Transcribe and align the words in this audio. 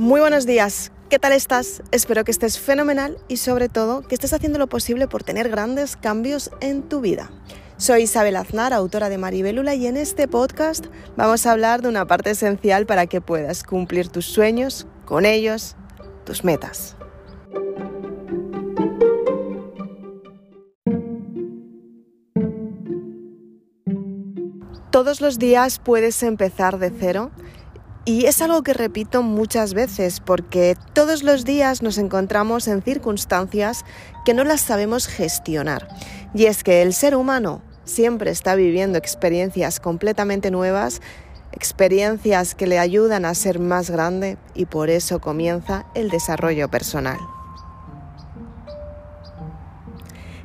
Muy 0.00 0.22
buenos 0.22 0.46
días, 0.46 0.92
¿qué 1.10 1.18
tal 1.18 1.32
estás? 1.32 1.82
Espero 1.90 2.24
que 2.24 2.30
estés 2.30 2.58
fenomenal 2.58 3.18
y 3.28 3.36
sobre 3.36 3.68
todo 3.68 4.00
que 4.00 4.14
estés 4.14 4.32
haciendo 4.32 4.58
lo 4.58 4.66
posible 4.66 5.08
por 5.08 5.24
tener 5.24 5.50
grandes 5.50 5.94
cambios 5.94 6.50
en 6.62 6.88
tu 6.88 7.02
vida. 7.02 7.30
Soy 7.76 8.04
Isabel 8.04 8.36
Aznar, 8.36 8.72
autora 8.72 9.10
de 9.10 9.18
Maribelula 9.18 9.74
y 9.74 9.86
en 9.86 9.98
este 9.98 10.26
podcast 10.26 10.86
vamos 11.18 11.44
a 11.44 11.52
hablar 11.52 11.82
de 11.82 11.90
una 11.90 12.06
parte 12.06 12.30
esencial 12.30 12.86
para 12.86 13.08
que 13.08 13.20
puedas 13.20 13.62
cumplir 13.62 14.08
tus 14.08 14.24
sueños, 14.24 14.86
con 15.04 15.26
ellos, 15.26 15.76
tus 16.24 16.44
metas. 16.44 16.96
Todos 24.90 25.20
los 25.20 25.38
días 25.38 25.78
puedes 25.78 26.22
empezar 26.22 26.78
de 26.78 26.90
cero 26.90 27.32
y 28.10 28.26
es 28.26 28.42
algo 28.42 28.64
que 28.64 28.74
repito 28.74 29.22
muchas 29.22 29.72
veces 29.72 30.18
porque 30.18 30.76
todos 30.94 31.22
los 31.22 31.44
días 31.44 31.80
nos 31.80 31.96
encontramos 31.96 32.66
en 32.66 32.82
circunstancias 32.82 33.84
que 34.24 34.34
no 34.34 34.42
las 34.42 34.62
sabemos 34.62 35.06
gestionar. 35.06 35.86
Y 36.34 36.46
es 36.46 36.64
que 36.64 36.82
el 36.82 36.92
ser 36.92 37.14
humano 37.14 37.62
siempre 37.84 38.32
está 38.32 38.56
viviendo 38.56 38.98
experiencias 38.98 39.78
completamente 39.78 40.50
nuevas, 40.50 41.00
experiencias 41.52 42.56
que 42.56 42.66
le 42.66 42.80
ayudan 42.80 43.24
a 43.24 43.34
ser 43.36 43.60
más 43.60 43.90
grande 43.90 44.38
y 44.56 44.64
por 44.64 44.90
eso 44.90 45.20
comienza 45.20 45.86
el 45.94 46.10
desarrollo 46.10 46.68
personal. 46.68 47.18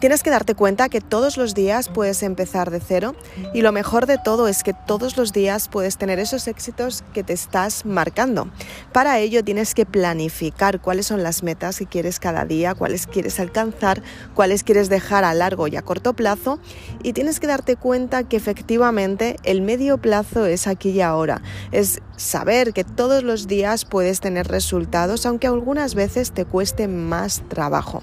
Tienes 0.00 0.22
que 0.22 0.30
darte 0.30 0.54
cuenta 0.54 0.88
que 0.88 1.02
todos 1.02 1.36
los 1.36 1.52
días 1.52 1.90
puedes 1.90 2.22
empezar 2.22 2.70
de 2.70 2.80
cero 2.80 3.14
y 3.52 3.60
lo 3.60 3.70
mejor 3.70 4.06
de 4.06 4.16
todo 4.16 4.48
es 4.48 4.62
que 4.62 4.72
todos 4.72 5.18
los 5.18 5.34
días 5.34 5.68
puedes 5.68 5.98
tener 5.98 6.18
esos 6.18 6.48
éxitos 6.48 7.04
que 7.12 7.22
te 7.22 7.34
estás 7.34 7.84
marcando. 7.84 8.48
Para 8.94 9.18
ello 9.18 9.44
tienes 9.44 9.74
que 9.74 9.84
planificar 9.84 10.80
cuáles 10.80 11.04
son 11.04 11.22
las 11.22 11.42
metas 11.42 11.78
que 11.78 11.84
quieres 11.84 12.18
cada 12.18 12.46
día, 12.46 12.74
cuáles 12.74 13.06
quieres 13.06 13.38
alcanzar, 13.40 14.02
cuáles 14.34 14.64
quieres 14.64 14.88
dejar 14.88 15.24
a 15.24 15.34
largo 15.34 15.68
y 15.68 15.76
a 15.76 15.82
corto 15.82 16.14
plazo 16.14 16.60
y 17.02 17.12
tienes 17.12 17.38
que 17.38 17.46
darte 17.46 17.76
cuenta 17.76 18.26
que 18.26 18.38
efectivamente 18.38 19.36
el 19.42 19.60
medio 19.60 19.98
plazo 19.98 20.46
es 20.46 20.66
aquí 20.66 20.92
y 20.92 21.02
ahora. 21.02 21.42
Es 21.72 22.00
saber 22.16 22.72
que 22.72 22.84
todos 22.84 23.22
los 23.22 23.48
días 23.48 23.84
puedes 23.84 24.20
tener 24.20 24.48
resultados 24.48 25.26
aunque 25.26 25.46
algunas 25.46 25.94
veces 25.94 26.32
te 26.32 26.46
cueste 26.46 26.88
más 26.88 27.42
trabajo. 27.50 28.02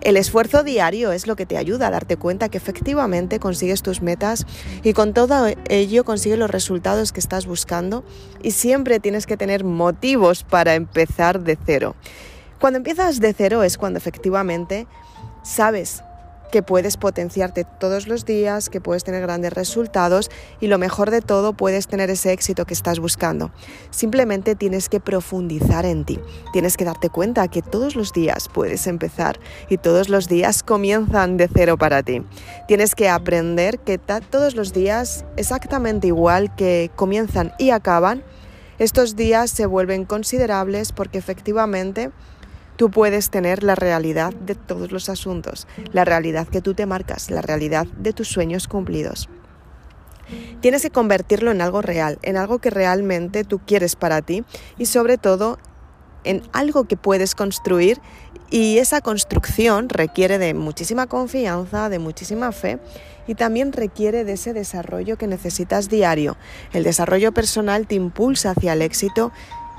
El 0.00 0.16
esfuerzo 0.16 0.62
diario 0.62 1.12
es 1.12 1.26
lo 1.26 1.36
que 1.36 1.44
te 1.44 1.58
ayuda 1.58 1.88
a 1.88 1.90
darte 1.90 2.16
cuenta 2.16 2.48
que 2.48 2.56
efectivamente 2.56 3.38
consigues 3.38 3.82
tus 3.82 4.00
metas 4.00 4.46
y 4.82 4.94
con 4.94 5.12
todo 5.12 5.48
ello 5.68 6.04
consigues 6.04 6.38
los 6.38 6.50
resultados 6.50 7.12
que 7.12 7.20
estás 7.20 7.46
buscando 7.46 8.02
y 8.42 8.52
siempre 8.52 8.98
tienes 8.98 9.26
que 9.26 9.36
tener 9.36 9.62
motivos 9.62 10.42
para 10.42 10.74
empezar 10.74 11.40
de 11.40 11.58
cero. 11.66 11.96
Cuando 12.58 12.78
empiezas 12.78 13.20
de 13.20 13.34
cero 13.34 13.62
es 13.62 13.76
cuando 13.76 13.98
efectivamente 13.98 14.86
sabes 15.42 16.02
que 16.50 16.62
puedes 16.62 16.96
potenciarte 16.96 17.64
todos 17.64 18.06
los 18.06 18.24
días, 18.24 18.68
que 18.68 18.80
puedes 18.80 19.04
tener 19.04 19.22
grandes 19.22 19.52
resultados 19.52 20.30
y 20.60 20.66
lo 20.66 20.78
mejor 20.78 21.10
de 21.10 21.20
todo, 21.20 21.52
puedes 21.52 21.86
tener 21.86 22.10
ese 22.10 22.32
éxito 22.32 22.66
que 22.66 22.74
estás 22.74 22.98
buscando. 22.98 23.52
Simplemente 23.90 24.54
tienes 24.54 24.88
que 24.88 25.00
profundizar 25.00 25.86
en 25.86 26.04
ti. 26.04 26.18
Tienes 26.52 26.76
que 26.76 26.84
darte 26.84 27.08
cuenta 27.08 27.48
que 27.48 27.62
todos 27.62 27.96
los 27.96 28.12
días 28.12 28.48
puedes 28.52 28.86
empezar 28.86 29.40
y 29.68 29.78
todos 29.78 30.08
los 30.08 30.28
días 30.28 30.62
comienzan 30.62 31.36
de 31.36 31.48
cero 31.52 31.78
para 31.78 32.02
ti. 32.02 32.22
Tienes 32.68 32.94
que 32.94 33.08
aprender 33.08 33.78
que 33.78 33.98
todos 33.98 34.54
los 34.54 34.72
días, 34.72 35.24
exactamente 35.36 36.08
igual 36.08 36.54
que 36.54 36.90
comienzan 36.96 37.52
y 37.58 37.70
acaban, 37.70 38.22
estos 38.78 39.14
días 39.14 39.50
se 39.50 39.66
vuelven 39.66 40.06
considerables 40.06 40.92
porque 40.92 41.18
efectivamente 41.18 42.10
Tú 42.80 42.90
puedes 42.90 43.28
tener 43.28 43.62
la 43.62 43.74
realidad 43.74 44.32
de 44.32 44.54
todos 44.54 44.90
los 44.90 45.10
asuntos, 45.10 45.66
la 45.92 46.06
realidad 46.06 46.48
que 46.48 46.62
tú 46.62 46.72
te 46.72 46.86
marcas, 46.86 47.30
la 47.30 47.42
realidad 47.42 47.86
de 47.98 48.14
tus 48.14 48.28
sueños 48.28 48.68
cumplidos. 48.68 49.28
Tienes 50.62 50.80
que 50.80 50.88
convertirlo 50.88 51.50
en 51.50 51.60
algo 51.60 51.82
real, 51.82 52.18
en 52.22 52.38
algo 52.38 52.58
que 52.58 52.70
realmente 52.70 53.44
tú 53.44 53.58
quieres 53.58 53.96
para 53.96 54.22
ti 54.22 54.44
y 54.78 54.86
sobre 54.86 55.18
todo 55.18 55.58
en 56.24 56.40
algo 56.54 56.84
que 56.84 56.96
puedes 56.96 57.34
construir 57.34 58.00
y 58.48 58.78
esa 58.78 59.02
construcción 59.02 59.90
requiere 59.90 60.38
de 60.38 60.54
muchísima 60.54 61.06
confianza, 61.06 61.90
de 61.90 61.98
muchísima 61.98 62.50
fe 62.50 62.78
y 63.26 63.34
también 63.34 63.74
requiere 63.74 64.24
de 64.24 64.32
ese 64.32 64.54
desarrollo 64.54 65.18
que 65.18 65.26
necesitas 65.26 65.90
diario. 65.90 66.38
El 66.72 66.84
desarrollo 66.84 67.32
personal 67.32 67.86
te 67.86 67.96
impulsa 67.96 68.52
hacia 68.52 68.72
el 68.72 68.80
éxito 68.80 69.32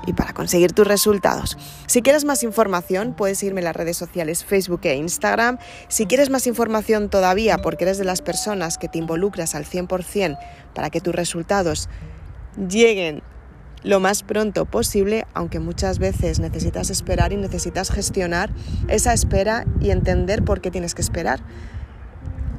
y 0.06 0.12
para 0.12 0.32
conseguir 0.32 0.72
tus 0.72 0.86
resultados. 0.86 1.56
Si 1.86 2.02
quieres 2.02 2.24
más 2.24 2.42
información, 2.42 3.14
puedes 3.14 3.38
seguirme 3.38 3.60
en 3.60 3.66
las 3.66 3.76
redes 3.76 3.96
sociales 3.96 4.44
Facebook 4.44 4.80
e 4.84 4.96
Instagram. 4.96 5.58
Si 5.88 6.06
quieres 6.06 6.30
más 6.30 6.46
información 6.46 7.08
todavía, 7.08 7.58
porque 7.58 7.84
eres 7.84 7.98
de 7.98 8.04
las 8.04 8.22
personas 8.22 8.78
que 8.78 8.88
te 8.88 8.98
involucras 8.98 9.54
al 9.54 9.64
100% 9.64 10.38
para 10.74 10.90
que 10.90 11.00
tus 11.00 11.14
resultados 11.14 11.88
lleguen 12.68 13.22
lo 13.82 13.98
más 13.98 14.22
pronto 14.22 14.64
posible, 14.64 15.26
aunque 15.34 15.58
muchas 15.58 15.98
veces 15.98 16.38
necesitas 16.38 16.90
esperar 16.90 17.32
y 17.32 17.36
necesitas 17.36 17.90
gestionar 17.90 18.50
esa 18.88 19.12
espera 19.12 19.64
y 19.80 19.90
entender 19.90 20.44
por 20.44 20.60
qué 20.60 20.70
tienes 20.70 20.94
que 20.94 21.02
esperar 21.02 21.40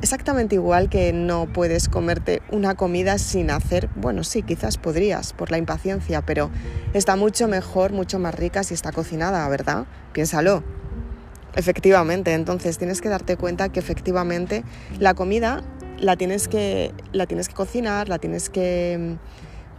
exactamente 0.04 0.56
igual 0.56 0.90
que 0.90 1.14
no 1.14 1.48
puedes 1.48 1.88
comerte 1.88 2.42
una 2.52 2.76
comida 2.76 3.18
sin 3.18 3.50
hacer, 3.50 3.90
bueno, 3.96 4.26
sí, 4.26 4.44
quizás 4.44 4.78
podrías 4.78 5.32
por 5.32 5.50
la 5.50 5.58
impaciencia, 5.58 6.22
pero 6.22 6.52
está 6.94 7.16
mucho 7.16 7.48
mejor, 7.48 7.94
mucho 7.94 8.20
más 8.20 8.36
rica 8.36 8.64
si 8.64 8.74
está 8.74 8.92
cocinada, 8.92 9.48
¿verdad? 9.48 9.86
Piénsalo. 10.12 10.62
Efectivamente, 11.56 12.34
entonces 12.34 12.78
tienes 12.78 13.00
que 13.00 13.08
darte 13.08 13.38
cuenta 13.38 13.70
que 13.70 13.80
efectivamente 13.80 14.66
la 15.00 15.14
comida 15.14 15.64
la 16.00 16.18
tienes 16.18 16.50
que, 16.50 16.92
la 17.14 17.26
tienes 17.26 17.48
que 17.48 17.54
cocinar, 17.54 18.10
la 18.10 18.20
tienes 18.20 18.50
que 18.50 19.16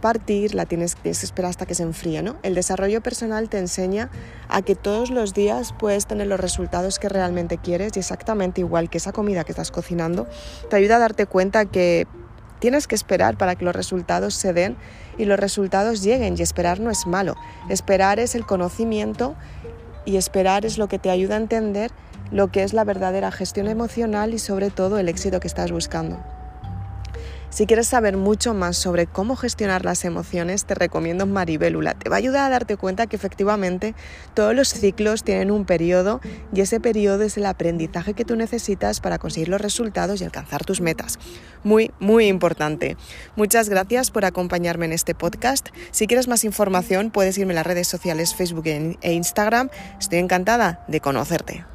partir, 0.05 0.53
la 0.53 0.67
tienes, 0.67 0.93
que 0.93 1.09
esperar 1.09 1.49
hasta 1.49 1.65
que 1.65 1.73
se 1.73 1.81
enfríe. 1.81 2.21
¿no? 2.21 2.35
El 2.43 2.53
desarrollo 2.53 3.01
personal 3.01 3.49
te 3.49 3.57
enseña 3.57 4.11
a 4.49 4.61
que 4.61 4.75
todos 4.75 5.09
los 5.09 5.33
días 5.33 5.73
puedes 5.79 6.05
tener 6.05 6.27
los 6.27 6.39
resultados 6.39 6.99
que 6.99 7.09
realmente 7.09 7.57
quieres 7.57 7.93
y 7.95 7.99
exactamente 8.01 8.61
igual 8.61 8.91
que 8.91 8.99
esa 8.99 9.13
comida 9.13 9.43
que 9.45 9.51
estás 9.51 9.71
cocinando, 9.71 10.27
te 10.69 10.75
ayuda 10.75 10.97
a 10.97 10.99
darte 10.99 11.25
cuenta 11.25 11.65
que 11.65 12.05
tienes 12.59 12.85
que 12.85 12.93
esperar 12.93 13.35
para 13.35 13.55
que 13.55 13.65
los 13.65 13.75
resultados 13.75 14.35
se 14.35 14.53
den 14.53 14.77
y 15.17 15.25
los 15.25 15.39
resultados 15.39 16.03
lleguen 16.03 16.35
y 16.37 16.43
esperar 16.43 16.79
no 16.79 16.91
es 16.91 17.07
malo. 17.07 17.33
Esperar 17.67 18.19
es 18.19 18.35
el 18.35 18.45
conocimiento 18.45 19.35
y 20.05 20.17
esperar 20.17 20.67
es 20.67 20.77
lo 20.77 20.87
que 20.87 20.99
te 20.99 21.09
ayuda 21.09 21.33
a 21.33 21.39
entender 21.39 21.89
lo 22.29 22.51
que 22.51 22.61
es 22.61 22.73
la 22.73 22.83
verdadera 22.83 23.31
gestión 23.31 23.67
emocional 23.67 24.35
y 24.35 24.37
sobre 24.37 24.69
todo 24.69 24.99
el 24.99 25.09
éxito 25.09 25.39
que 25.39 25.47
estás 25.47 25.71
buscando. 25.71 26.34
Si 27.49 27.65
quieres 27.65 27.87
saber 27.87 28.17
mucho 28.17 28.53
más 28.53 28.77
sobre 28.77 29.07
cómo 29.07 29.35
gestionar 29.35 29.85
las 29.85 30.03
emociones, 30.03 30.65
te 30.65 30.75
recomiendo 30.75 31.25
Maribélula. 31.25 31.93
Te 31.93 32.09
va 32.09 32.17
a 32.17 32.19
ayudar 32.19 32.45
a 32.45 32.49
darte 32.49 32.75
cuenta 32.75 33.07
que 33.07 33.15
efectivamente 33.15 33.95
todos 34.33 34.53
los 34.53 34.69
ciclos 34.69 35.23
tienen 35.23 35.51
un 35.51 35.65
periodo 35.65 36.19
y 36.53 36.61
ese 36.61 36.79
periodo 36.79 37.23
es 37.23 37.37
el 37.37 37.45
aprendizaje 37.45 38.13
que 38.13 38.25
tú 38.25 38.35
necesitas 38.35 38.99
para 38.99 39.19
conseguir 39.19 39.49
los 39.49 39.61
resultados 39.61 40.21
y 40.21 40.25
alcanzar 40.25 40.65
tus 40.65 40.81
metas. 40.81 41.19
Muy, 41.63 41.91
muy 41.99 42.27
importante. 42.27 42.97
Muchas 43.35 43.69
gracias 43.69 44.11
por 44.11 44.25
acompañarme 44.25 44.85
en 44.85 44.93
este 44.93 45.15
podcast. 45.15 45.69
Si 45.91 46.07
quieres 46.07 46.27
más 46.27 46.43
información, 46.43 47.11
puedes 47.11 47.37
irme 47.37 47.53
a 47.53 47.55
las 47.55 47.67
redes 47.67 47.87
sociales 47.87 48.35
Facebook 48.35 48.65
e 48.67 49.13
Instagram. 49.13 49.69
Estoy 49.99 50.19
encantada 50.19 50.83
de 50.87 50.99
conocerte. 50.99 51.74